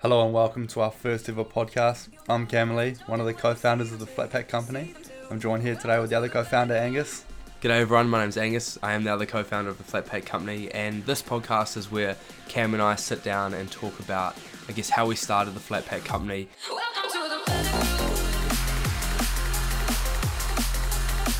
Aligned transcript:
Hello 0.00 0.24
and 0.24 0.32
welcome 0.32 0.68
to 0.68 0.80
our 0.80 0.92
first 0.92 1.28
ever 1.28 1.44
podcast. 1.44 2.06
I'm 2.28 2.46
Cam 2.46 2.76
Lee, 2.76 2.94
one 3.06 3.18
of 3.18 3.26
the 3.26 3.34
co-founders 3.34 3.90
of 3.90 3.98
the 3.98 4.06
Flatpack 4.06 4.46
Company. 4.46 4.94
I'm 5.28 5.40
joined 5.40 5.64
here 5.64 5.74
today 5.74 5.98
with 5.98 6.10
the 6.10 6.16
other 6.16 6.28
co-founder, 6.28 6.72
Angus. 6.72 7.24
G'day 7.60 7.80
everyone, 7.80 8.08
my 8.08 8.20
name's 8.20 8.36
Angus. 8.36 8.78
I 8.80 8.92
am 8.92 9.02
the 9.02 9.12
other 9.12 9.26
co-founder 9.26 9.68
of 9.68 9.76
the 9.76 9.82
Flatpack 9.82 10.24
Company, 10.24 10.70
and 10.70 11.04
this 11.04 11.20
podcast 11.20 11.76
is 11.76 11.90
where 11.90 12.14
Cam 12.46 12.74
and 12.74 12.82
I 12.82 12.94
sit 12.94 13.24
down 13.24 13.54
and 13.54 13.68
talk 13.72 13.98
about, 13.98 14.36
I 14.68 14.72
guess, 14.72 14.88
how 14.88 15.04
we 15.04 15.16
started 15.16 15.54
the 15.54 15.58
Flatpack 15.58 16.04
Company, 16.04 16.48
Welcome 16.70 17.10
to 17.10 17.18
the 17.18 17.38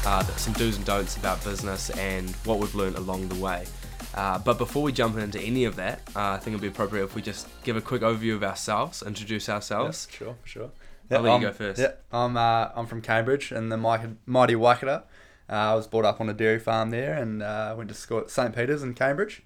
uh, 0.05 0.23
some 0.37 0.55
do's 0.55 0.77
and 0.77 0.85
don'ts 0.85 1.17
about 1.17 1.45
business, 1.45 1.91
and 1.91 2.29
what 2.45 2.59
we've 2.59 2.75
learned 2.75 2.97
along 2.97 3.29
the 3.29 3.37
way. 3.37 3.67
Uh, 4.15 4.39
but 4.39 4.59
before 4.59 4.83
we 4.83 4.93
jump 4.93 5.17
into 5.19 5.41
any 5.41 5.65
of 5.65 5.77
that, 5.77 6.01
uh, 6.17 6.31
I 6.31 6.39
think 6.39 6.55
it'd 6.55 6.63
be 6.63 6.69
appropriate 6.69 7.05
if 7.05 7.15
we 7.15 7.23
just 7.23 7.47
give 7.63 7.77
a 7.77 7.81
quick 7.81 8.03
overview 8.03 8.35
of 8.35 8.43
ourselves, 8.43 9.03
introduce 9.03 9.49
ourselves. 9.49 10.09
sure, 10.11 10.37
sure. 10.45 10.71
I'll 11.11 11.23
let 11.23 11.41
you 11.41 11.47
go 11.47 11.53
first. 11.53 11.81
Yeah, 11.81 11.93
I'm 12.13 12.37
uh, 12.37 12.69
I'm 12.75 12.87
from 12.87 13.01
Cambridge 13.01 13.53
in 13.53 13.69
the 13.71 13.77
mighty, 13.77 14.09
mighty 14.27 14.55
Waikato. 14.55 15.05
Uh, 15.51 15.53
I 15.53 15.75
was 15.75 15.87
brought 15.87 16.05
up 16.05 16.21
on 16.21 16.29
a 16.29 16.35
dairy 16.35 16.59
farm 16.59 16.91
there 16.91 17.15
and 17.15 17.43
uh, 17.43 17.75
went 17.77 17.89
to 17.89 17.95
school 17.95 18.19
at 18.19 18.31
St 18.31 18.55
Peter's 18.55 18.83
in 18.83 18.95
Cambridge. 18.95 19.43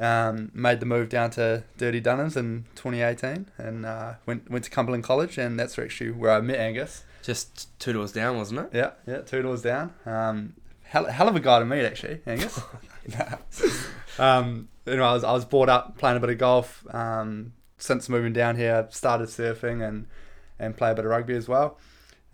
Um, 0.00 0.50
made 0.54 0.78
the 0.80 0.86
move 0.86 1.08
down 1.08 1.30
to 1.30 1.64
Dirty 1.76 2.00
Dunners 2.00 2.36
in 2.36 2.66
2018 2.76 3.50
and 3.58 3.84
uh, 3.86 4.14
went 4.26 4.50
went 4.50 4.64
to 4.64 4.70
Cumberland 4.70 5.04
College 5.04 5.38
and 5.38 5.58
that's 5.58 5.78
actually 5.78 6.10
where 6.10 6.32
I 6.32 6.40
met 6.40 6.58
Angus. 6.58 7.04
Just 7.22 7.78
two 7.78 7.92
doors 7.92 8.12
down, 8.12 8.36
wasn't 8.36 8.60
it? 8.60 8.70
Yeah, 8.72 8.90
yeah, 9.06 9.20
two 9.20 9.42
doors 9.42 9.62
down. 9.62 9.92
Um, 10.06 10.54
hell, 10.84 11.06
hell 11.06 11.28
of 11.28 11.36
a 11.36 11.40
guy 11.40 11.58
to 11.58 11.64
meet, 11.64 11.84
actually, 11.84 12.20
Angus. 12.26 12.60
um, 14.18 14.68
know, 14.96 15.04
I 15.04 15.12
was, 15.14 15.24
I 15.24 15.32
was 15.32 15.44
brought 15.44 15.68
up 15.68 15.98
playing 15.98 16.16
a 16.16 16.20
bit 16.20 16.30
of 16.30 16.38
golf. 16.38 16.84
Um, 16.94 17.52
since 17.76 18.08
moving 18.08 18.32
down 18.32 18.56
here, 18.56 18.74
I've 18.74 18.94
started 18.94 19.28
surfing 19.28 19.86
and, 19.86 20.06
and 20.58 20.76
play 20.76 20.90
a 20.90 20.94
bit 20.94 21.04
of 21.04 21.10
rugby 21.10 21.36
as 21.36 21.48
well. 21.48 21.78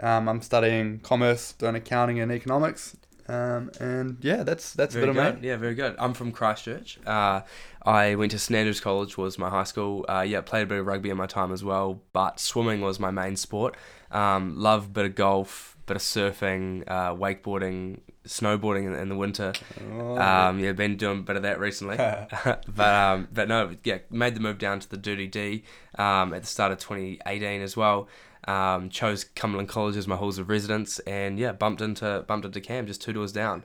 Um, 0.00 0.28
I'm 0.28 0.42
studying 0.42 1.00
commerce, 1.00 1.52
doing 1.52 1.74
accounting 1.74 2.18
and 2.18 2.32
economics. 2.32 2.96
Um, 3.26 3.70
and 3.80 4.18
yeah, 4.20 4.42
that's 4.42 4.72
that's 4.74 4.94
Very 4.94 5.08
a 5.08 5.12
bit 5.12 5.16
of 5.26 5.34
good. 5.34 5.42
me. 5.42 5.48
Yeah, 5.48 5.56
very 5.56 5.74
good. 5.74 5.96
I'm 5.98 6.12
from 6.14 6.30
Christchurch. 6.32 6.98
Uh, 7.06 7.40
I 7.82 8.14
went 8.16 8.32
to 8.32 8.38
St 8.38 8.56
Andrews 8.56 8.80
College 8.80 9.16
was 9.16 9.38
my 9.38 9.48
high 9.48 9.64
school. 9.64 10.04
Uh, 10.08 10.24
yeah, 10.26 10.40
played 10.42 10.62
a 10.64 10.66
bit 10.66 10.78
of 10.78 10.86
rugby 10.86 11.10
in 11.10 11.16
my 11.16 11.26
time 11.26 11.52
as 11.52 11.64
well, 11.64 12.02
but 12.12 12.38
swimming 12.38 12.80
was 12.82 13.00
my 13.00 13.10
main 13.10 13.36
sport. 13.36 13.76
Um, 14.10 14.58
love 14.58 14.86
a 14.86 14.88
bit 14.88 15.04
of 15.06 15.14
golf, 15.14 15.76
bit 15.86 15.96
of 15.96 16.02
surfing, 16.02 16.84
uh, 16.86 17.14
wakeboarding, 17.14 18.00
snowboarding 18.26 18.86
in, 18.86 18.94
in 18.94 19.08
the 19.08 19.16
winter. 19.16 19.52
Oh, 19.92 20.18
Um, 20.18 20.58
yeah, 20.60 20.72
been 20.72 20.96
doing 20.96 21.20
a 21.20 21.22
bit 21.22 21.36
of 21.36 21.42
that 21.42 21.58
recently. 21.58 21.96
but 22.76 22.78
um, 22.78 23.28
but 23.32 23.48
no, 23.48 23.74
yeah, 23.84 23.98
made 24.10 24.34
the 24.34 24.40
move 24.40 24.58
down 24.58 24.80
to 24.80 24.88
the 24.88 24.96
Dirty 24.98 25.26
D 25.26 25.64
um, 25.98 26.34
at 26.34 26.42
the 26.42 26.46
start 26.48 26.72
of 26.72 26.78
2018 26.78 27.62
as 27.62 27.76
well. 27.76 28.06
Um, 28.46 28.90
chose 28.90 29.24
Cumberland 29.24 29.68
College 29.68 29.96
as 29.96 30.06
my 30.06 30.16
halls 30.16 30.38
of 30.38 30.48
residence, 30.48 30.98
and 31.00 31.38
yeah, 31.38 31.52
bumped 31.52 31.80
into 31.80 32.24
bumped 32.26 32.44
into 32.44 32.60
Cam 32.60 32.86
just 32.86 33.00
two 33.00 33.12
doors 33.12 33.32
down. 33.32 33.62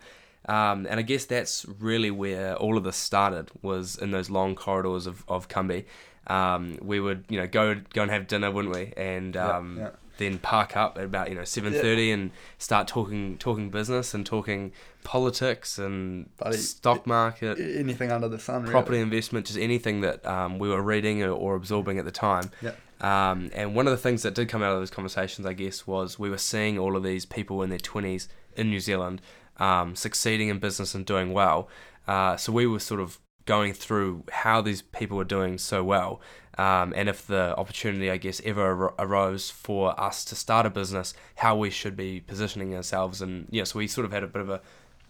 Um, 0.48 0.88
and 0.90 1.00
I 1.00 1.02
guess 1.02 1.26
that's 1.26 1.66
really 1.80 2.12
where 2.12 2.56
all 2.56 2.78
of 2.78 2.84
this 2.84 2.96
started 2.96 3.52
was 3.62 3.98
in 3.98 4.12
those 4.12 4.30
long 4.30 4.56
corridors 4.56 5.06
of 5.06 5.24
of 5.28 5.48
Cumbie. 5.50 5.86
Um, 6.28 6.78
we 6.82 7.00
would 7.00 7.26
you 7.30 7.40
know 7.40 7.48
go 7.48 7.76
go 7.94 8.04
and 8.04 8.12
have 8.12 8.28
dinner, 8.28 8.52
wouldn't 8.52 8.74
we? 8.74 8.94
And 8.96 9.36
Yeah, 9.36 9.58
um, 9.58 9.78
yeah. 9.80 9.90
Then 10.20 10.38
park 10.38 10.78
up 10.78 10.98
at 10.98 11.06
about 11.06 11.30
you 11.30 11.36
know 11.36 11.44
seven 11.44 11.74
thirty 11.74 12.12
and 12.12 12.30
start 12.60 12.88
talking 12.88 13.38
talking 13.40 13.72
business 13.72 14.14
and 14.14 14.26
talking 14.26 14.72
politics 15.04 15.80
and 15.80 16.30
Buddy, 16.38 16.58
stock 16.58 17.08
market, 17.08 17.60
anything 17.60 18.12
under 18.12 18.28
the 18.28 18.38
sun, 18.38 18.62
really. 18.62 18.72
property 18.72 19.00
investment, 19.00 19.48
just 19.48 19.58
anything 19.58 20.02
that 20.02 20.24
um, 20.26 20.60
we 20.60 20.70
were 20.70 20.82
reading 20.82 21.24
or, 21.24 21.32
or 21.32 21.56
absorbing 21.56 21.98
at 21.98 22.06
the 22.06 22.12
time. 22.12 22.52
Yeah. 22.62 22.74
Um, 23.02 23.50
and 23.56 23.74
one 23.76 23.88
of 23.88 23.92
the 23.92 23.98
things 23.98 24.24
that 24.24 24.36
did 24.36 24.50
come 24.50 24.62
out 24.62 24.74
of 24.74 24.80
those 24.80 24.92
conversations, 24.92 25.48
I 25.48 25.54
guess, 25.54 25.88
was 25.88 26.20
we 26.20 26.30
were 26.30 26.38
seeing 26.38 26.78
all 26.78 26.96
of 26.96 27.04
these 27.04 27.26
people 27.26 27.64
in 27.64 27.70
their 27.70 27.80
twenties 27.80 28.28
in 28.56 28.70
New 28.70 28.82
Zealand 28.82 29.22
um, 29.58 29.96
succeeding 29.96 30.50
in 30.50 30.60
business 30.60 30.94
and 30.94 31.06
doing 31.06 31.32
well. 31.34 31.70
Uh, 32.08 32.36
so 32.38 32.52
we 32.52 32.68
were 32.68 32.80
sort 32.80 33.00
of 33.00 33.20
going 33.50 33.74
through 33.74 34.24
how 34.32 34.62
these 34.62 34.82
people 34.84 35.18
were 35.18 35.24
doing 35.38 35.58
so 35.58 35.84
well. 35.84 36.22
Um, 36.58 36.94
and 36.96 37.10
if 37.10 37.26
the 37.26 37.56
opportunity, 37.58 38.12
I 38.12 38.18
guess, 38.18 38.40
ever 38.46 38.64
ar- 38.90 38.94
arose 39.00 39.50
for 39.50 40.00
us 40.00 40.24
to 40.26 40.36
start 40.36 40.66
a 40.68 40.70
business, 40.70 41.14
how 41.36 41.56
we 41.58 41.70
should 41.72 41.96
be 41.96 42.20
positioning 42.20 42.76
ourselves, 42.76 43.22
and 43.24 43.48
yeah, 43.50 43.64
so 43.64 43.80
we 43.80 43.88
sort 43.88 44.06
of 44.06 44.12
had 44.12 44.24
a 44.24 44.28
bit 44.28 44.42
of 44.42 44.50
a, 44.50 44.62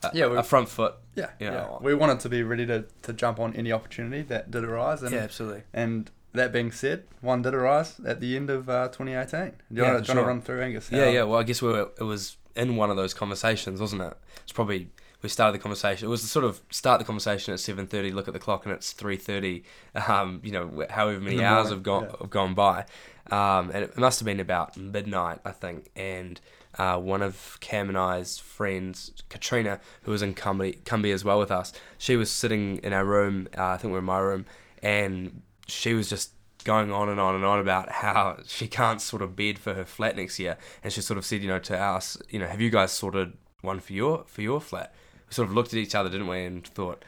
a 0.03 0.11
Yeah, 0.13 0.27
we- 0.27 0.37
a 0.37 0.43
front 0.43 0.69
foot. 0.69 0.93
Yeah, 1.15 1.31
you 1.39 1.47
yeah. 1.47 1.51
know. 1.53 1.79
We 1.81 1.93
wanted 1.95 2.19
to 2.21 2.29
be 2.29 2.43
ready 2.43 2.65
to, 2.67 2.85
to 3.01 3.11
jump 3.13 3.39
on 3.39 3.55
any 3.55 3.71
opportunity 3.73 4.21
that 4.23 4.51
did 4.51 4.63
arise. 4.63 5.03
And, 5.03 5.11
Yeah, 5.11 5.21
absolutely. 5.21 5.63
And 5.73 6.09
that 6.33 6.53
being 6.53 6.71
said, 6.71 7.03
one 7.19 7.41
did 7.41 7.53
arise 7.53 7.99
at 8.05 8.19
the 8.21 8.35
end 8.37 8.49
of 8.49 8.69
uh, 8.69 8.87
2018. 8.87 9.39
Do 9.49 9.55
you 9.75 9.81
Yeah, 9.83 9.93
want 9.93 10.05
to 10.05 10.11
sure. 10.13 10.25
run 10.25 10.41
through 10.41 10.61
Angus? 10.61 10.89
Yeah, 10.91 11.09
yeah. 11.09 11.23
Well, 11.23 11.39
I 11.39 11.43
guess 11.43 11.61
we 11.61 11.69
were, 11.69 11.89
it 11.99 12.03
was 12.03 12.37
in 12.55 12.75
one 12.77 12.89
of 12.89 12.95
those 12.95 13.13
conversations, 13.13 13.81
wasn't 13.81 14.03
it? 14.03 14.13
It's 14.43 14.53
probably 14.53 14.89
we 15.21 15.29
started 15.29 15.53
the 15.53 15.61
conversation. 15.61 16.07
It 16.07 16.09
was 16.09 16.21
the 16.21 16.27
sort 16.27 16.45
of 16.45 16.61
start 16.69 16.99
the 16.99 17.05
conversation 17.05 17.53
at 17.53 17.59
seven 17.59 17.87
thirty. 17.87 18.11
Look 18.11 18.27
at 18.27 18.33
the 18.33 18.39
clock, 18.39 18.65
and 18.65 18.73
it's 18.73 18.93
three 18.93 19.17
thirty. 19.17 19.63
Um, 20.07 20.41
you 20.43 20.51
know, 20.51 20.85
however 20.89 21.19
many 21.19 21.43
hours 21.43 21.65
morning, 21.65 21.77
have 21.77 21.83
gone 21.83 22.03
yeah. 22.03 22.15
have 22.21 22.29
gone 22.29 22.53
by, 22.53 22.85
um, 23.31 23.71
and 23.71 23.83
it 23.83 23.97
must 23.97 24.19
have 24.19 24.25
been 24.25 24.39
about 24.39 24.77
midnight, 24.77 25.39
I 25.43 25.51
think. 25.51 25.89
And 25.95 26.39
uh, 26.77 26.97
one 26.97 27.21
of 27.21 27.57
Cam 27.59 27.89
and 27.89 27.97
I's 27.97 28.37
friends, 28.37 29.11
Katrina, 29.29 29.79
who 30.03 30.11
was 30.11 30.21
in 30.21 30.33
Cumbie, 30.33 30.81
Cumbie 30.83 31.13
as 31.13 31.25
well 31.25 31.39
with 31.39 31.51
us, 31.51 31.73
she 31.97 32.15
was 32.15 32.31
sitting 32.31 32.77
in 32.77 32.93
our 32.93 33.05
room. 33.05 33.47
Uh, 33.57 33.65
I 33.65 33.77
think 33.77 33.91
we 33.91 33.93
we're 33.93 33.99
in 33.99 34.05
my 34.05 34.19
room, 34.19 34.45
and 34.81 35.41
she 35.67 35.93
was 35.93 36.09
just 36.09 36.31
going 36.63 36.91
on 36.91 37.09
and 37.09 37.19
on 37.19 37.35
and 37.35 37.45
on 37.45 37.59
about 37.59 37.89
how 37.89 38.37
she 38.45 38.67
can't 38.67 39.01
sort 39.01 39.21
of 39.21 39.35
bid 39.35 39.57
for 39.57 39.73
her 39.73 39.85
flat 39.85 40.15
next 40.15 40.39
year, 40.39 40.57
and 40.83 40.93
she 40.93 41.01
sort 41.01 41.17
of 41.17 41.25
said, 41.25 41.41
you 41.41 41.47
know, 41.47 41.59
to 41.59 41.77
us, 41.77 42.17
you 42.29 42.39
know, 42.39 42.47
have 42.47 42.61
you 42.61 42.69
guys 42.69 42.91
sorted 42.91 43.33
one 43.61 43.79
for 43.79 43.93
your 43.93 44.23
for 44.27 44.41
your 44.41 44.61
flat? 44.61 44.93
Sort 45.29 45.47
of 45.47 45.53
looked 45.55 45.73
at 45.73 45.79
each 45.79 45.95
other, 45.95 46.09
didn't 46.09 46.27
we, 46.27 46.43
and 46.45 46.65
thought, 46.65 47.03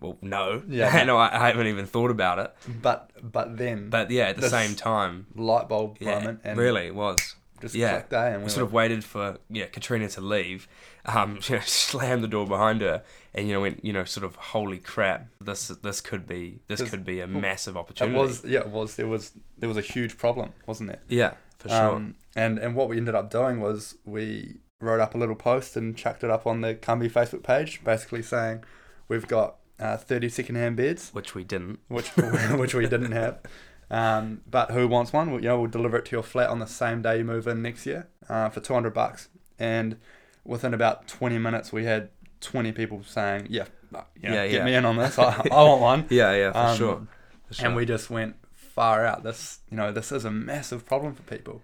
well, 0.00 0.16
no, 0.22 0.62
Yeah. 0.68 1.02
no, 1.10 1.16
I, 1.16 1.44
I 1.44 1.48
haven't 1.48 1.66
even 1.66 1.86
thought 1.86 2.10
about 2.10 2.38
it. 2.38 2.54
But 2.82 3.10
but 3.22 3.56
then 3.56 3.90
But 3.90 4.10
yeah, 4.10 4.24
at 4.28 4.36
the 4.36 4.48
same 4.50 4.74
time, 4.74 5.26
light 5.34 5.68
bulb 5.68 5.96
yeah, 6.00 6.14
moment 6.18 6.40
and 6.44 6.58
really 6.58 6.86
it 6.86 6.94
was. 6.94 7.36
just 7.60 7.74
yeah. 7.74 7.92
clicked 8.00 8.12
eh, 8.12 8.26
and 8.28 8.38
We 8.38 8.44
we 8.44 8.50
sort 8.50 8.64
of 8.64 8.72
waited 8.72 9.04
for 9.04 9.38
yeah 9.48 9.66
Katrina 9.66 10.08
to 10.08 10.20
leave, 10.20 10.68
um, 11.06 11.38
you 11.48 11.56
know, 11.56 11.62
slammed 11.64 12.22
the 12.24 12.28
door 12.28 12.46
behind 12.46 12.80
her, 12.82 13.02
and 13.34 13.46
you 13.48 13.54
know 13.54 13.60
went 13.62 13.84
you 13.84 13.92
know 13.92 14.04
sort 14.04 14.24
of 14.24 14.34
holy 14.36 14.78
crap, 14.78 15.26
this 15.40 15.68
this 15.68 16.00
could 16.00 16.26
be 16.26 16.60
this 16.68 16.80
This- 16.80 16.90
could 16.90 17.04
be 17.04 17.20
a 17.20 17.26
massive 17.26 17.76
opportunity. 17.76 18.16
it 18.16 18.20
was 18.20 18.44
yeah 18.44 18.60
it 18.60 18.68
was 18.70 18.96
there 18.96 19.06
was 19.08 19.32
there 19.58 19.68
was 19.68 19.78
a 19.78 19.82
huge 19.94 20.18
problem 20.18 20.52
wasn't 20.66 20.88
there 20.90 21.00
yeah, 21.08 21.34
for 21.58 21.68
sure. 21.70 21.94
um, 21.96 22.14
and 22.36 22.58
and 22.58 22.74
what 22.74 22.88
we 22.88 22.96
ended 22.98 23.14
up 23.14 23.30
doing 23.30 23.60
was 23.60 23.96
we 24.04 24.56
wrote 24.80 25.00
up 25.00 25.14
a 25.14 25.18
little 25.18 25.34
post 25.34 25.76
and 25.76 25.96
chucked 25.96 26.24
it 26.24 26.30
up 26.30 26.46
on 26.46 26.60
the 26.60 26.74
Cumbie 26.74 27.10
Facebook 27.10 27.42
page 27.42 27.82
basically 27.84 28.22
saying 28.22 28.64
we've 29.08 29.26
got 29.26 29.56
uh, 29.78 29.96
30 29.96 30.28
second 30.28 30.56
hand 30.56 30.76
beds 30.76 31.10
which 31.12 31.34
we 31.34 31.44
didn't. 31.44 31.78
which 31.88 32.08
which 32.16 32.74
we 32.74 32.86
didn't 32.86 33.12
have. 33.12 33.38
Um, 33.90 34.40
but 34.50 34.70
who 34.70 34.88
wants 34.88 35.12
one? 35.12 35.30
Well, 35.30 35.40
you 35.40 35.48
know, 35.48 35.60
we'll 35.60 35.70
deliver 35.70 35.98
it 35.98 36.06
to 36.06 36.12
your 36.16 36.22
flat 36.22 36.48
on 36.48 36.58
the 36.58 36.66
same 36.66 37.02
day 37.02 37.18
you 37.18 37.24
move 37.24 37.46
in 37.46 37.62
next 37.62 37.86
year 37.86 38.08
uh, 38.28 38.48
for 38.48 38.60
200 38.60 38.92
bucks. 38.94 39.28
And 39.58 39.98
within 40.44 40.74
about 40.74 41.06
20 41.06 41.38
minutes, 41.38 41.72
we 41.72 41.84
had 41.84 42.08
20 42.40 42.72
people 42.72 43.02
saying, 43.04 43.46
"Yeah, 43.50 43.66
uh, 43.94 44.02
you 44.20 44.30
know, 44.30 44.34
Yeah, 44.36 44.46
get 44.48 44.52
yeah. 44.58 44.64
me 44.64 44.74
in 44.74 44.84
on 44.84 44.96
this. 44.96 45.18
I, 45.18 45.46
I 45.50 45.62
want 45.62 45.80
one." 45.80 46.06
Yeah, 46.10 46.32
yeah, 46.34 46.52
for 46.52 46.58
Um, 46.58 46.76
sure. 46.76 47.06
For 47.48 47.54
sure. 47.54 47.66
And 47.66 47.76
we 47.76 47.84
just 47.84 48.10
went 48.10 48.36
far 48.54 49.04
out. 49.04 49.22
This, 49.22 49.60
you 49.70 49.76
know, 49.76 49.92
this 49.92 50.10
is 50.10 50.24
a 50.24 50.30
massive 50.30 50.86
problem 50.86 51.14
for 51.14 51.22
people. 51.22 51.62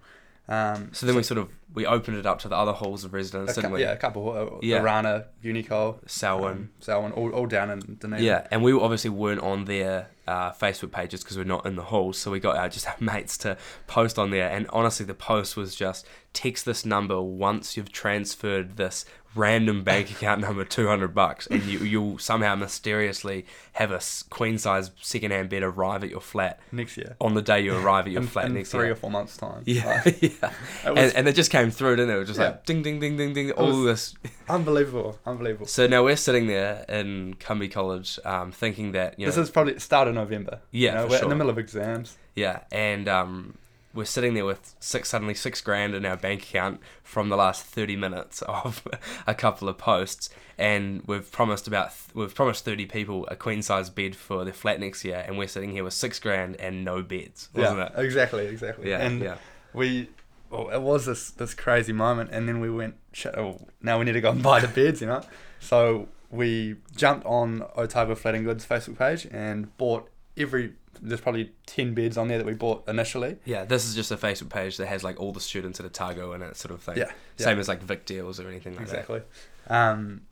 Um, 0.50 0.90
so 0.92 1.06
then 1.06 1.14
we 1.14 1.22
sort 1.22 1.38
of 1.38 1.48
we 1.72 1.86
opened 1.86 2.16
it 2.16 2.26
up 2.26 2.40
to 2.40 2.48
the 2.48 2.56
other 2.56 2.72
halls 2.72 3.04
of 3.04 3.14
residence, 3.14 3.54
didn't 3.54 3.70
cou- 3.70 3.76
we? 3.76 3.82
yeah, 3.82 3.92
a 3.92 3.96
couple. 3.96 4.30
Uh, 4.30 4.58
Yeah. 4.60 4.82
Arana, 4.82 5.26
Unicol, 5.44 5.98
Selwyn. 6.10 6.52
um, 6.52 6.70
Selwyn, 6.80 7.12
all, 7.12 7.30
all 7.30 7.46
down 7.46 7.70
in 7.70 7.78
Dunedin. 8.00 8.24
Yeah, 8.24 8.48
and 8.50 8.62
we 8.64 8.72
obviously 8.72 9.10
weren't 9.10 9.40
on 9.40 9.66
their 9.66 10.08
uh, 10.26 10.50
Facebook 10.50 10.90
pages 10.90 11.22
because 11.22 11.36
we're 11.36 11.44
not 11.44 11.64
in 11.66 11.76
the 11.76 11.84
halls, 11.84 12.18
so 12.18 12.32
we 12.32 12.40
got 12.40 12.56
our 12.56 12.68
just 12.68 12.88
our 12.88 12.96
mates 13.00 13.38
to 13.38 13.56
post 13.86 14.18
on 14.18 14.30
there. 14.30 14.50
And 14.50 14.66
honestly, 14.72 15.06
the 15.06 15.14
post 15.14 15.56
was 15.56 15.76
just 15.76 16.04
text 16.32 16.64
this 16.64 16.84
number 16.84 17.22
once 17.22 17.76
you've 17.76 17.92
transferred 17.92 18.76
this 18.76 19.04
random 19.34 19.84
bank 19.84 20.10
account 20.10 20.40
number 20.46 20.64
two 20.64 20.88
hundred 20.88 21.14
bucks, 21.14 21.46
and 21.46 21.62
you 21.64 21.78
you'll 21.80 22.18
somehow 22.18 22.54
mysteriously 22.56 23.46
have 23.72 23.92
a 23.92 24.00
queen 24.30 24.58
size 24.58 24.90
second 25.00 25.30
hand 25.30 25.48
bed 25.48 25.62
arrive 25.62 26.02
at 26.02 26.10
your 26.10 26.20
flat 26.20 26.58
next 26.72 26.96
year. 26.96 27.16
on 27.20 27.34
the 27.34 27.42
day 27.42 27.60
you 27.60 27.74
arrive 27.76 28.06
at 28.06 28.12
your 28.12 28.22
in, 28.22 28.28
flat 28.28 28.46
in 28.46 28.54
next 28.54 28.70
three 28.70 28.84
year. 28.86 28.92
or 28.92 28.96
four 28.96 29.10
months' 29.10 29.36
time. 29.36 29.62
Yeah, 29.66 30.02
Like, 30.04 30.20
yeah, 30.22 30.28
It 30.28 30.42
and, 30.84 30.96
was- 30.96 31.12
and 31.14 31.28
it 31.28 31.34
just 31.34 31.50
came 31.50 31.70
through, 31.70 31.96
didn't 31.96 32.10
it? 32.10 32.16
It 32.16 32.18
was 32.18 32.28
just 32.28 32.40
Yeah. 32.40 32.46
like 32.46 32.66
ding, 32.66 32.82
ding, 32.82 32.98
ding, 33.00 33.16
ding, 33.16 33.32
ding, 33.32 33.52
all 33.52 33.82
this. 33.82 34.14
unbelievable, 34.48 35.18
unbelievable. 35.24 35.66
So 35.66 35.86
now 35.86 36.02
we're 36.04 36.16
sitting 36.16 36.46
there 36.48 36.84
in 36.88 37.34
Cumbie 37.34 37.70
College, 37.70 38.18
um, 38.24 38.50
thinking 38.52 38.92
that 38.92 39.18
you 39.18 39.26
know, 39.26 39.30
This 39.32 39.38
is 39.38 39.50
probably 39.50 39.74
the 39.74 39.80
start 39.80 40.08
of 40.08 40.14
November. 40.14 40.60
Yeah, 40.72 40.90
you 40.90 40.94
know, 40.96 41.06
we're 41.06 41.22
in 41.22 41.28
the 41.28 41.36
middle 41.36 41.50
of 41.50 41.58
exams. 41.58 42.16
Yeah, 42.34 42.60
and 42.72 43.08
um, 43.08 43.54
we're 43.92 44.04
sitting 44.04 44.34
there 44.34 44.44
with 44.44 44.74
six 44.78 45.08
suddenly 45.08 45.34
six 45.34 45.60
grand 45.60 45.94
in 45.94 46.04
our 46.06 46.16
bank 46.16 46.42
account 46.42 46.80
from 47.02 47.28
the 47.28 47.36
last 47.36 47.64
thirty 47.64 47.96
minutes 47.96 48.42
of 48.48 48.86
a 49.26 49.34
couple 49.34 49.68
of 49.68 49.78
posts, 49.78 50.30
and 50.58 51.02
we've 51.06 51.30
promised 51.30 51.66
about 51.66 51.92
we've 52.14 52.34
promised 52.34 52.64
thirty 52.64 52.86
people 52.86 53.26
a 53.28 53.36
queen 53.36 53.62
size 53.62 53.90
bed 53.90 54.14
for 54.14 54.44
their 54.44 54.52
flat 54.52 54.80
next 54.80 55.04
year, 55.04 55.24
and 55.26 55.38
we're 55.38 55.48
sitting 55.48 55.72
here 55.72 55.84
with 55.84 55.94
six 55.94 56.18
grand 56.18 56.56
and 56.56 56.84
no 56.84 57.02
beds, 57.02 57.48
wasn't 57.54 57.78
yeah, 57.78 57.86
it? 57.86 58.04
exactly, 58.04 58.46
exactly. 58.46 58.90
Yeah, 58.90 58.98
and 58.98 59.20
yeah. 59.20 59.36
we, 59.72 60.08
well, 60.50 60.70
it 60.70 60.80
was 60.80 61.06
this 61.06 61.30
this 61.30 61.54
crazy 61.54 61.92
moment, 61.92 62.30
and 62.32 62.48
then 62.48 62.60
we 62.60 62.70
went, 62.70 62.94
oh, 63.36 63.66
now 63.82 63.98
we 63.98 64.04
need 64.04 64.12
to 64.12 64.20
go 64.20 64.30
and 64.30 64.42
buy 64.42 64.60
the 64.60 64.68
beds, 64.68 65.00
you 65.00 65.06
know. 65.06 65.22
So 65.58 66.08
we 66.30 66.76
jumped 66.96 67.26
on 67.26 67.64
Otago 67.76 68.14
Flatting 68.14 68.44
Goods 68.44 68.64
Facebook 68.64 68.98
page 68.98 69.26
and 69.30 69.76
bought 69.76 70.08
every. 70.36 70.74
There's 71.02 71.20
probably 71.20 71.52
ten 71.66 71.94
beds 71.94 72.16
on 72.18 72.28
there 72.28 72.38
that 72.38 72.46
we 72.46 72.54
bought 72.54 72.88
initially. 72.88 73.36
Yeah, 73.44 73.64
this 73.64 73.86
is 73.86 73.94
just 73.94 74.10
a 74.10 74.16
Facebook 74.16 74.50
page 74.50 74.76
that 74.76 74.86
has 74.86 75.02
like 75.02 75.18
all 75.20 75.32
the 75.32 75.40
students 75.40 75.80
at 75.80 75.86
Otago 75.86 76.32
and 76.32 76.42
it 76.42 76.56
sort 76.56 76.72
of 76.74 76.82
thing. 76.82 76.98
Yeah, 76.98 77.10
Same 77.36 77.58
as 77.58 77.68
like 77.68 77.82
Vic 77.82 78.04
deals 78.06 78.38
or 78.40 78.48
anything 78.48 78.76
like 78.76 78.86
that. 78.88 79.00
exactly. 79.00 79.22
Um, 79.68 80.22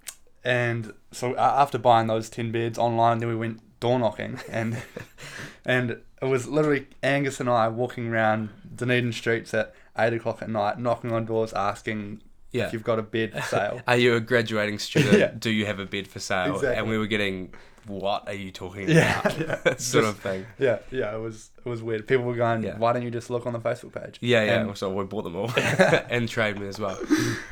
and 0.44 0.92
so 1.12 1.36
after 1.36 1.78
buying 1.78 2.06
those 2.06 2.28
ten 2.28 2.52
beds 2.52 2.78
online, 2.78 3.18
then 3.18 3.28
we 3.28 3.36
went 3.36 3.60
door 3.80 3.98
knocking, 3.98 4.40
and 4.48 4.82
and 5.64 5.90
it 5.90 6.24
was 6.24 6.46
literally 6.46 6.86
Angus 7.02 7.40
and 7.40 7.48
I 7.48 7.68
walking 7.68 8.08
around 8.08 8.50
Dunedin 8.74 9.12
streets 9.12 9.54
at 9.54 9.74
eight 9.98 10.12
o'clock 10.12 10.42
at 10.42 10.48
night, 10.50 10.78
knocking 10.78 11.12
on 11.12 11.24
doors, 11.26 11.52
asking 11.52 12.22
Yeah. 12.52 12.66
if 12.66 12.72
you've 12.72 12.84
got 12.84 12.98
a 12.98 13.02
bed 13.02 13.32
for 13.32 13.42
sale. 13.42 13.80
Are 13.86 13.96
you 13.96 14.14
a 14.14 14.20
graduating 14.20 14.78
student? 14.78 15.18
Yeah. 15.18 15.32
Do 15.38 15.50
you 15.50 15.66
have 15.66 15.78
a 15.80 15.86
bed 15.86 16.08
for 16.08 16.18
sale? 16.20 16.54
Exactly. 16.54 16.76
And 16.78 16.88
we 16.88 16.96
were 16.98 17.06
getting, 17.06 17.52
what 17.86 18.26
are 18.26 18.34
you 18.34 18.50
talking 18.50 18.90
about? 18.90 18.94
yeah. 19.38 19.56
sort 19.62 19.76
Just- 19.78 19.94
of 19.94 20.18
thing. 20.20 20.46
yeah, 20.58 20.78
yeah, 20.90 21.14
it 21.14 21.18
was 21.20 21.50
it 21.64 21.68
was 21.68 21.82
weird. 21.82 22.06
People 22.06 22.24
were 22.24 22.34
going, 22.36 22.62
Yeah. 22.62 22.76
"Why 22.78 22.92
don't 22.92 23.02
you 23.02 23.10
just 23.10 23.28
look 23.30 23.46
on 23.46 23.52
the 23.54 23.58
Facebook 23.60 23.92
page?" 23.92 24.18
Yeah, 24.20 24.44
yeah. 24.44 24.60
And- 24.62 24.76
so 24.78 24.90
we 24.92 25.04
bought 25.04 25.22
them 25.24 25.36
all 25.36 25.50
and 26.10 26.28
trade 26.28 26.58
me 26.58 26.66
as 26.68 26.78
well. 26.78 26.98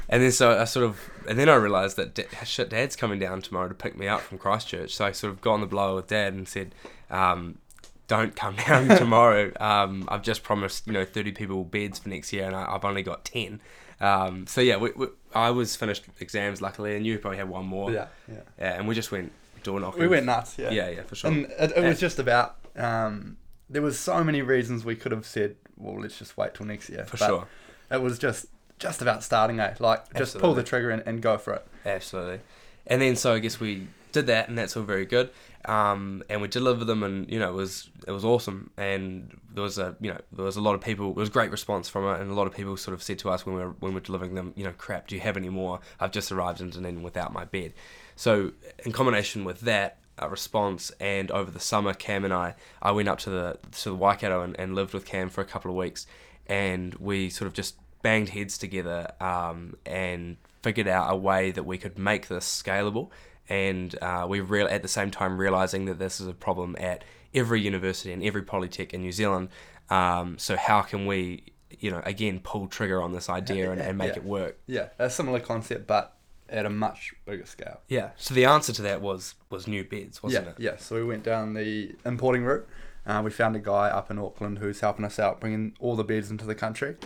And 0.08 0.22
then 0.22 0.32
so 0.32 0.58
I 0.58 0.64
sort 0.64 0.84
of, 0.86 0.98
and 1.28 1.38
then 1.38 1.48
I 1.48 1.54
realised 1.56 1.96
that 1.96 2.14
da- 2.14 2.44
shit, 2.44 2.70
Dad's 2.70 2.96
coming 2.96 3.18
down 3.18 3.42
tomorrow 3.42 3.68
to 3.68 3.74
pick 3.74 3.96
me 3.98 4.08
up 4.08 4.20
from 4.22 4.38
Christchurch. 4.38 4.94
So 4.94 5.04
I 5.06 5.12
sort 5.12 5.32
of 5.32 5.40
got 5.40 5.52
on 5.54 5.60
the 5.62 5.66
blower 5.66 5.96
with 5.96 6.06
Dad 6.08 6.32
and 6.34 6.46
said, 6.48 6.74
um, 7.10 7.58
"Don't 8.06 8.34
come 8.36 8.56
down 8.56 8.88
tomorrow. 8.88 9.52
Um, 9.60 10.04
I've 10.08 10.22
just 10.22 10.42
promised, 10.42 10.86
you 10.86 10.92
know, 10.92 11.04
thirty 11.04 11.32
people 11.32 11.64
beds 11.64 11.98
for 11.98 12.08
next 12.08 12.32
year, 12.32 12.46
and 12.46 12.54
I, 12.56 12.74
I've 12.74 12.84
only 12.84 13.02
got 13.02 13.24
ten. 13.24 13.60
Um, 14.00 14.46
so 14.46 14.60
yeah, 14.60 14.76
we, 14.76 14.90
we, 14.92 15.06
I 15.34 15.50
was 15.50 15.74
finished 15.76 16.04
exams 16.20 16.60
luckily, 16.60 16.96
and 16.96 17.06
you 17.06 17.18
probably 17.18 17.38
had 17.38 17.48
one 17.48 17.66
more. 17.66 17.90
yeah, 17.90 18.06
yeah. 18.30 18.40
Yeah, 18.58 18.74
and 18.74 18.86
we 18.88 18.94
just 18.94 19.10
went 19.12 19.32
door 19.62 19.80
knocking. 19.80 20.00
We 20.02 20.08
went 20.08 20.26
nuts. 20.26 20.56
Yeah, 20.58 20.70
Yeah, 20.70 20.88
yeah, 20.90 21.02
for 21.02 21.14
sure. 21.16 21.30
And 21.30 21.46
it, 21.46 21.52
it 21.58 21.76
was 21.76 21.76
And- 21.76 21.98
just 21.98 22.18
about. 22.18 22.56
Um, 22.76 23.38
there 23.70 23.82
was 23.82 23.98
so 23.98 24.22
many 24.22 24.42
reasons 24.42 24.84
we 24.84 24.94
could 24.96 25.12
have 25.12 25.24
said, 25.26 25.56
"Well, 25.76 26.00
let's 26.00 26.18
just 26.18 26.36
wait 26.36 26.54
till 26.54 26.66
next 26.66 26.88
year." 26.90 27.04
for 27.06 27.16
But 27.16 27.26
sure. 27.26 27.48
It 27.90 28.02
was 28.02 28.18
just 28.18 28.46
just 28.78 29.00
about 29.02 29.24
starting, 29.24 29.58
eh? 29.60 29.74
Like 29.80 30.12
just 30.14 30.38
pull 30.38 30.52
the 30.54 30.62
trigger 30.62 30.90
and, 30.90 31.02
and 31.06 31.22
go 31.22 31.38
for 31.38 31.54
it. 31.54 31.66
Absolutely. 31.86 32.40
And 32.86 33.00
then 33.02 33.16
so 33.16 33.32
I 33.32 33.38
guess 33.38 33.58
we 33.58 33.88
did 34.12 34.26
that, 34.26 34.48
and 34.48 34.56
that's 34.56 34.76
all 34.76 34.82
very 34.82 35.06
good. 35.06 35.30
Um, 35.64 36.22
and 36.28 36.40
we 36.40 36.48
delivered 36.48 36.84
them, 36.84 37.02
and 37.02 37.30
you 37.30 37.38
know 37.38 37.50
it 37.50 37.54
was 37.54 37.90
it 38.06 38.10
was 38.10 38.24
awesome. 38.24 38.70
And 38.76 39.38
there 39.52 39.62
was 39.62 39.78
a 39.78 39.96
you 40.00 40.12
know 40.12 40.20
there 40.32 40.44
was 40.44 40.56
a 40.56 40.60
lot 40.60 40.74
of 40.74 40.80
people. 40.80 41.10
It 41.10 41.16
was 41.16 41.28
great 41.28 41.50
response 41.50 41.88
from 41.88 42.04
it, 42.06 42.20
and 42.20 42.30
a 42.30 42.34
lot 42.34 42.46
of 42.46 42.54
people 42.54 42.76
sort 42.76 42.94
of 42.94 43.02
said 43.02 43.18
to 43.20 43.30
us 43.30 43.44
when 43.44 43.56
we 43.56 43.62
were 43.62 43.74
when 43.80 43.92
we 43.92 43.96
were 43.96 44.00
delivering 44.00 44.34
them, 44.34 44.52
you 44.56 44.64
know, 44.64 44.72
crap, 44.76 45.08
do 45.08 45.14
you 45.14 45.20
have 45.20 45.36
any 45.36 45.48
more? 45.48 45.80
I've 46.00 46.12
just 46.12 46.30
arrived 46.32 46.60
in 46.60 46.70
Dunedin 46.70 47.02
without 47.02 47.32
my 47.32 47.44
bed. 47.44 47.72
So 48.16 48.52
in 48.84 48.92
combination 48.92 49.44
with 49.44 49.60
that. 49.62 49.98
A 50.18 50.30
response 50.30 50.90
and 50.98 51.30
over 51.30 51.50
the 51.50 51.60
summer 51.60 51.92
Cam 51.92 52.24
and 52.24 52.32
I 52.32 52.54
I 52.80 52.90
went 52.92 53.06
up 53.06 53.18
to 53.18 53.28
the 53.28 53.58
to 53.82 53.90
the 53.90 53.94
Waikato 53.94 54.40
and, 54.40 54.58
and 54.58 54.74
lived 54.74 54.94
with 54.94 55.04
Cam 55.04 55.28
for 55.28 55.42
a 55.42 55.44
couple 55.44 55.70
of 55.70 55.76
weeks 55.76 56.06
and 56.46 56.94
we 56.94 57.28
sort 57.28 57.46
of 57.46 57.52
just 57.52 57.76
banged 58.02 58.30
heads 58.30 58.56
together 58.56 59.10
um, 59.20 59.76
and 59.84 60.36
figured 60.62 60.88
out 60.88 61.12
a 61.12 61.16
way 61.16 61.50
that 61.50 61.64
we 61.64 61.78
could 61.78 61.98
make 61.98 62.28
this 62.28 62.62
scalable. 62.62 63.10
And 63.48 63.94
uh, 64.02 64.26
we 64.28 64.40
real 64.40 64.66
at 64.68 64.82
the 64.82 64.88
same 64.88 65.10
time 65.10 65.38
realizing 65.38 65.84
that 65.86 65.98
this 65.98 66.20
is 66.20 66.26
a 66.26 66.34
problem 66.34 66.76
at 66.80 67.04
every 67.34 67.60
university 67.60 68.12
and 68.12 68.22
every 68.22 68.42
polytech 68.42 68.92
in 68.92 69.02
New 69.02 69.12
Zealand. 69.12 69.48
Um, 69.90 70.36
so 70.38 70.56
how 70.56 70.82
can 70.82 71.06
we, 71.06 71.44
you 71.78 71.90
know, 71.90 72.02
again 72.04 72.40
pull 72.42 72.66
trigger 72.66 73.00
on 73.00 73.12
this 73.12 73.28
idea 73.30 73.70
and, 73.70 73.80
and 73.80 73.96
make 73.98 74.12
Yeah. 74.12 74.16
it 74.16 74.24
work? 74.24 74.58
Yeah, 74.66 74.88
a 74.98 75.08
similar 75.10 75.38
concept, 75.40 75.86
but 75.86 76.12
at 76.48 76.64
a 76.66 76.70
much 76.70 77.12
bigger 77.24 77.46
scale. 77.46 77.80
Yeah. 77.88 78.10
So 78.16 78.32
the 78.34 78.44
answer 78.44 78.72
to 78.72 78.82
that 78.82 79.00
was 79.00 79.34
was 79.50 79.66
new 79.68 79.84
beds, 79.84 80.22
wasn't 80.22 80.46
yeah, 80.46 80.50
it? 80.52 80.56
yeah. 80.58 80.76
So 80.78 80.96
we 80.96 81.04
went 81.04 81.22
down 81.22 81.54
the 81.54 81.94
importing 82.04 82.44
route. 82.44 82.66
Uh, 83.06 83.22
we 83.24 83.30
found 83.30 83.54
a 83.54 83.60
guy 83.60 83.88
up 83.90 84.10
in 84.10 84.18
Auckland 84.18 84.58
who's 84.58 84.80
helping 84.80 85.04
us 85.04 85.18
out, 85.20 85.40
bringing 85.40 85.76
all 85.78 85.94
the 85.94 86.02
beds 86.04 86.30
into 86.32 86.44
the 86.44 86.54
country. 86.56 86.96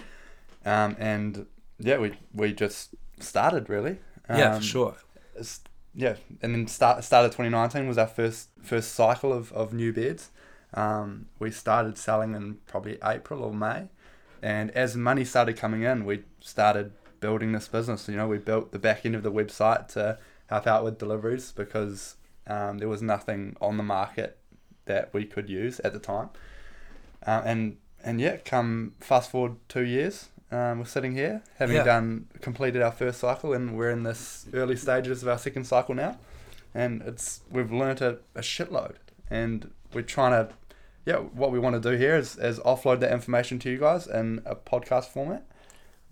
Um, 0.64 0.96
and 0.98 1.46
yeah, 1.78 1.98
we 1.98 2.12
we 2.32 2.52
just 2.54 2.94
started 3.18 3.68
really. 3.68 3.98
yeah, 4.28 4.54
Um, 4.54 4.60
for 4.60 4.66
sure. 4.66 4.96
it's- 5.34 5.60
yeah, 5.94 6.16
and 6.40 6.54
then 6.54 6.66
start 6.66 7.02
start 7.04 7.26
of 7.26 7.32
2019 7.32 7.88
was 7.88 7.98
our 7.98 8.06
first 8.06 8.48
first 8.62 8.94
cycle 8.94 9.32
of, 9.32 9.52
of 9.52 9.72
new 9.72 9.92
beds. 9.92 10.30
Um, 10.72 11.26
we 11.38 11.50
started 11.50 11.98
selling 11.98 12.34
in 12.34 12.58
probably 12.66 12.98
April 13.04 13.42
or 13.42 13.52
May, 13.52 13.88
and 14.42 14.70
as 14.70 14.96
money 14.96 15.24
started 15.24 15.56
coming 15.56 15.82
in, 15.82 16.04
we 16.04 16.22
started 16.40 16.92
building 17.18 17.52
this 17.52 17.68
business. 17.68 18.08
You 18.08 18.16
know, 18.16 18.28
we 18.28 18.38
built 18.38 18.72
the 18.72 18.78
back 18.78 19.04
end 19.04 19.14
of 19.14 19.22
the 19.22 19.32
website 19.32 19.88
to 19.88 20.18
help 20.46 20.66
out 20.66 20.84
with 20.84 20.98
deliveries 20.98 21.52
because 21.52 22.16
um, 22.46 22.78
there 22.78 22.88
was 22.88 23.02
nothing 23.02 23.56
on 23.60 23.76
the 23.76 23.82
market 23.82 24.38
that 24.86 25.12
we 25.12 25.24
could 25.24 25.48
use 25.48 25.80
at 25.80 25.92
the 25.92 25.98
time. 25.98 26.30
Uh, 27.26 27.42
and 27.44 27.76
and 28.02 28.20
yeah, 28.20 28.36
come 28.38 28.94
fast 29.00 29.30
forward 29.30 29.56
two 29.68 29.84
years, 29.84 30.28
um, 30.50 30.78
we're 30.80 30.84
sitting 30.84 31.14
here 31.14 31.42
having 31.58 31.76
Yeah. 31.76 31.84
done 31.84 32.26
completed 32.40 32.82
our 32.82 32.92
first 32.92 33.20
cycle, 33.20 33.52
and 33.52 33.76
we're 33.76 33.90
in 33.90 34.02
this 34.02 34.46
early 34.52 34.76
stages 34.76 35.22
of 35.22 35.28
our 35.28 35.38
second 35.38 35.64
cycle 35.64 35.94
now. 35.94 36.18
And 36.74 37.02
it's 37.02 37.40
we've 37.50 37.72
learnt 37.72 38.00
a, 38.00 38.18
a 38.34 38.40
shitload, 38.40 38.94
and 39.30 39.70
we're 39.92 40.02
trying 40.02 40.32
to, 40.32 40.52
yeah, 41.04 41.16
what 41.16 41.50
we 41.50 41.58
want 41.58 41.80
to 41.82 41.90
do 41.90 41.96
here 41.96 42.16
is, 42.16 42.36
is 42.36 42.58
offload 42.60 43.00
that 43.00 43.12
information 43.12 43.58
to 43.60 43.70
you 43.70 43.78
guys 43.78 44.06
in 44.06 44.40
a 44.46 44.54
podcast 44.54 45.06
format. 45.06 45.44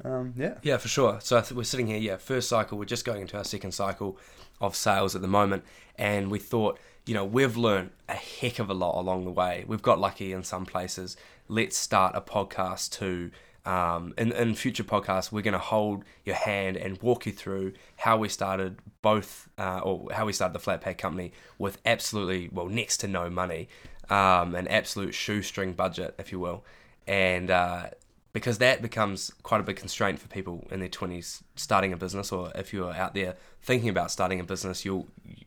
Um, 0.05 0.35
yeah, 0.37 0.55
Yeah, 0.63 0.77
for 0.77 0.89
sure. 0.89 1.19
So 1.21 1.43
we're 1.55 1.65
sitting 1.65 1.89
here, 1.89 1.99
yeah, 1.99 2.17
first 2.17 2.49
cycle. 2.49 2.79
We're 2.79 2.85
just 2.85 3.05
going 3.05 3.21
into 3.23 3.37
our 3.37 3.45
second 3.45 3.73
cycle 3.73 4.17
of 4.61 4.75
sales 4.77 5.15
at 5.17 5.23
the 5.23 5.29
moment, 5.29 5.65
and 5.97 6.31
we 6.31 6.39
thought, 6.39 6.79
you 7.07 7.15
know, 7.15 7.25
we've 7.25 7.57
learned 7.57 7.91
a 8.09 8.15
heck 8.15 8.59
of 8.59 8.69
a 8.71 8.75
lot 8.75 9.01
along 9.01 9.25
the 9.25 9.31
way. 9.31 9.65
We've 9.67 9.83
got 9.83 9.99
lucky 9.99 10.33
in 10.33 10.43
some 10.45 10.67
places. 10.67 11.17
Let's 11.49 11.77
start 11.77 12.15
a 12.17 12.21
podcast 12.21 12.91
to. 12.99 13.31
Um, 13.65 14.15
in, 14.17 14.33
in 14.33 14.55
future 14.55 14.85
podcasts, 14.85 15.31
we're 15.31 15.43
going 15.43 15.53
to 15.53 15.59
hold 15.59 16.05
your 16.25 16.37
hand 16.37 16.77
and 16.77 17.01
walk 17.03 17.27
you 17.27 17.33
through 17.33 17.75
how 17.97 18.17
we 18.17 18.29
started 18.29 18.79
both, 19.03 19.49
uh, 19.59 19.81
or 19.81 20.13
how 20.13 20.25
we 20.25 20.33
started 20.33 20.55
the 20.55 20.59
Flat 20.59 20.81
Pack 20.81 20.99
Company 20.99 21.33
with 21.59 21.79
absolutely, 21.85 22.49
well, 22.51 22.67
next 22.67 22.99
to 22.99 23.09
no 23.09 23.29
money, 23.29 23.69
um, 24.09 24.55
an 24.55 24.69
absolute 24.69 25.13
shoestring 25.13 25.75
budget, 25.75 26.15
if 26.19 26.33
you 26.33 26.39
will. 26.39 26.65
And 27.07 27.51
uh, 27.51 27.89
because 28.33 28.59
that 28.59 28.83
becomes 28.83 29.33
quite 29.43 29.61
a 29.61 29.65
big 29.65 29.77
constraint 29.77 30.19
for 30.19 30.29
people 30.29 30.67
in 30.71 30.81
their 30.81 30.89
20s 30.89 31.43
starting 31.57 31.93
a 31.93 31.97
business 31.97 32.31
or 32.31 32.53
if 32.55 32.73
you're 32.73 32.95
out 32.95 33.15
there 33.15 33.37
thinking 33.63 33.89
about 33.89 34.11
starting 34.11 34.39
a 34.39 34.45
business 34.45 34.85
you'll 34.85 35.07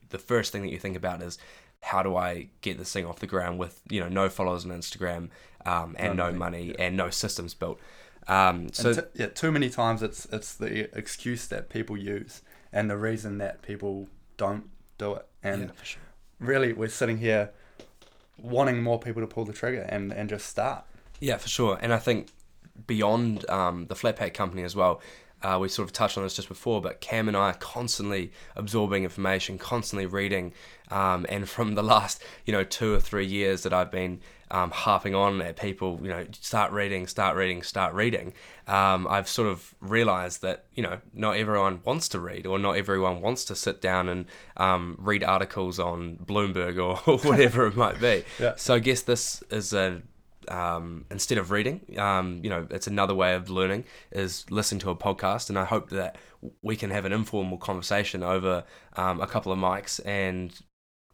the 0.09 0.17
first 0.17 0.51
thing 0.51 0.61
that 0.61 0.71
you 0.71 0.79
think 0.79 0.97
about 0.97 1.21
is 1.21 1.37
how 1.81 2.03
do 2.03 2.15
I 2.15 2.47
get 2.61 2.77
this 2.77 2.91
thing 2.91 3.05
off 3.05 3.19
the 3.19 3.27
ground 3.27 3.59
with 3.59 3.81
you 3.89 3.99
know 3.99 4.09
no 4.09 4.29
followers 4.29 4.65
on 4.65 4.71
Instagram 4.71 5.29
um, 5.65 5.95
and 5.99 6.17
No 6.17 6.31
no, 6.31 6.37
money, 6.37 6.67
money 6.67 6.75
and 6.79 6.97
no 6.97 7.09
systems 7.09 7.53
built 7.53 7.79
um, 8.27 8.71
so 8.71 8.93
t- 8.93 9.01
yeah, 9.15 9.27
too 9.27 9.51
many 9.51 9.69
times 9.69 10.03
it's 10.03 10.25
it's 10.31 10.53
the 10.55 10.95
excuse 10.97 11.47
that 11.47 11.69
people 11.69 11.97
use 11.97 12.41
and 12.71 12.89
the 12.89 12.97
reason 12.97 13.39
that 13.39 13.61
people 13.61 14.07
don't 14.37 14.69
do 14.97 15.15
it. 15.15 15.25
And 15.43 15.63
yeah, 15.63 15.83
sure. 15.83 16.01
really, 16.39 16.73
we're 16.73 16.89
sitting 16.89 17.17
here 17.17 17.51
wanting 18.37 18.81
more 18.81 18.99
people 18.99 19.21
to 19.21 19.27
pull 19.27 19.45
the 19.45 19.53
trigger 19.53 19.81
and, 19.81 20.11
and 20.13 20.29
just 20.29 20.47
start. 20.47 20.85
Yeah, 21.19 21.37
for 21.37 21.49
sure. 21.49 21.77
And 21.81 21.93
I 21.93 21.97
think 21.97 22.29
beyond 22.87 23.47
um, 23.49 23.87
the 23.87 23.95
flat 23.95 24.15
pack 24.15 24.33
company 24.33 24.63
as 24.63 24.75
well, 24.75 25.01
uh, 25.43 25.57
we 25.59 25.67
sort 25.69 25.87
of 25.87 25.93
touched 25.93 26.17
on 26.17 26.23
this 26.23 26.35
just 26.35 26.47
before, 26.47 26.81
but 26.81 27.01
Cam 27.01 27.27
and 27.27 27.35
I 27.35 27.49
are 27.49 27.53
constantly 27.53 28.31
absorbing 28.55 29.03
information, 29.03 29.57
constantly 29.57 30.05
reading. 30.05 30.53
Um, 30.89 31.25
and 31.29 31.47
from 31.47 31.75
the 31.75 31.83
last, 31.83 32.21
you 32.45 32.53
know, 32.53 32.63
two 32.63 32.93
or 32.93 32.99
three 32.99 33.25
years 33.25 33.63
that 33.63 33.73
I've 33.73 33.91
been 33.91 34.19
um, 34.51 34.69
harping 34.71 35.15
on 35.15 35.41
at 35.41 35.55
people, 35.55 35.99
you 36.01 36.09
know, 36.09 36.25
start 36.33 36.71
reading, 36.73 37.07
start 37.07 37.37
reading, 37.37 37.63
start 37.63 37.93
reading, 37.93 38.33
um, 38.67 39.07
I've 39.09 39.29
sort 39.29 39.47
of 39.47 39.73
realized 39.79 40.41
that, 40.41 40.65
you 40.75 40.83
know, 40.83 40.99
not 41.13 41.37
everyone 41.37 41.79
wants 41.85 42.09
to 42.09 42.19
read 42.19 42.45
or 42.45 42.59
not 42.59 42.75
everyone 42.75 43.21
wants 43.21 43.45
to 43.45 43.55
sit 43.55 43.81
down 43.81 44.09
and 44.09 44.25
um, 44.57 44.97
read 44.99 45.23
articles 45.23 45.79
on 45.79 46.17
Bloomberg 46.17 46.77
or 46.77 47.17
whatever 47.27 47.67
it 47.67 47.77
might 47.77 47.99
be. 47.99 48.23
Yeah. 48.39 48.55
So 48.57 48.75
I 48.75 48.79
guess 48.79 49.01
this 49.01 49.41
is 49.49 49.73
a 49.73 50.01
um, 50.47 51.05
instead 51.11 51.37
of 51.37 51.51
reading, 51.51 51.81
um, 51.97 52.39
you 52.43 52.49
know, 52.49 52.67
it's 52.69 52.87
another 52.87 53.15
way 53.15 53.35
of 53.35 53.49
learning 53.49 53.85
is 54.11 54.45
listening 54.49 54.79
to 54.81 54.89
a 54.89 54.95
podcast, 54.95 55.49
and 55.49 55.57
I 55.57 55.65
hope 55.65 55.89
that 55.89 56.17
we 56.61 56.75
can 56.75 56.89
have 56.89 57.05
an 57.05 57.13
informal 57.13 57.57
conversation 57.57 58.23
over 58.23 58.63
um, 58.95 59.21
a 59.21 59.27
couple 59.27 59.51
of 59.51 59.59
mics 59.59 59.99
and 60.05 60.53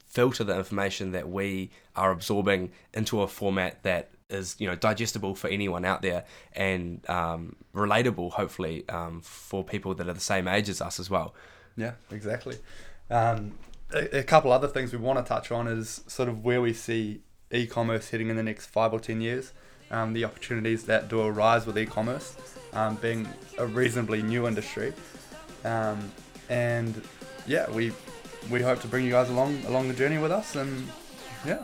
filter 0.05 0.43
the 0.43 0.57
information 0.57 1.11
that 1.11 1.29
we 1.29 1.69
are 1.95 2.11
absorbing 2.11 2.71
into 2.93 3.21
a 3.21 3.27
format 3.27 3.83
that 3.83 4.09
is 4.29 4.55
you 4.57 4.67
know 4.67 4.75
digestible 4.75 5.35
for 5.35 5.47
anyone 5.49 5.85
out 5.85 6.01
there 6.01 6.25
and 6.53 7.07
um, 7.09 7.55
relatable 7.73 8.31
hopefully 8.31 8.87
um, 8.89 9.21
for 9.21 9.63
people 9.63 9.93
that 9.93 10.07
are 10.07 10.13
the 10.13 10.19
same 10.19 10.47
age 10.47 10.69
as 10.69 10.81
us 10.81 10.99
as 10.99 11.09
well 11.09 11.33
Yeah, 11.77 11.93
exactly. 12.11 12.57
Um, 13.09 13.53
a, 13.93 14.19
a 14.19 14.23
couple 14.23 14.51
other 14.51 14.67
things 14.67 14.91
we 14.91 14.97
want 14.97 15.23
to 15.23 15.23
touch 15.23 15.51
on 15.51 15.67
is 15.67 16.01
sort 16.07 16.27
of 16.27 16.43
where 16.43 16.59
we 16.59 16.73
see 16.73 17.21
e-commerce 17.51 18.09
heading 18.09 18.29
in 18.29 18.35
the 18.35 18.43
next 18.43 18.67
five 18.67 18.93
or 18.93 18.99
ten 18.99 19.21
years. 19.21 19.53
Um, 19.89 20.13
the 20.13 20.25
opportunities 20.25 20.83
that 20.85 21.07
do 21.07 21.21
arise 21.21 21.65
with 21.65 21.77
e-commerce, 21.77 22.35
um, 22.73 22.95
being 22.95 23.27
a 23.57 23.65
reasonably 23.65 24.21
new 24.21 24.45
industry, 24.45 24.93
um, 25.63 26.11
and 26.49 27.01
yeah, 27.45 27.69
we 27.71 27.93
we 28.49 28.61
hope 28.61 28.81
to 28.81 28.87
bring 28.87 29.05
you 29.05 29.11
guys 29.11 29.29
along 29.29 29.63
along 29.65 29.87
the 29.87 29.93
journey 29.93 30.17
with 30.17 30.31
us, 30.31 30.55
and 30.55 30.89
yeah. 31.45 31.63